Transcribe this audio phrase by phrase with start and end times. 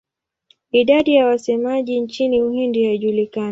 [0.71, 3.49] Idadi ya wasemaji nchini Uhindi haijulikani.